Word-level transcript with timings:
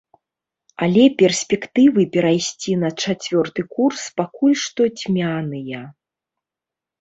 Але 0.85 1.01
перспектывы 1.19 2.05
перайсці 2.15 2.71
на 2.85 2.89
чацвёрты 3.03 3.61
курс 3.75 4.01
пакуль 4.23 4.57
што 4.63 4.81
цьмяныя. 5.03 5.85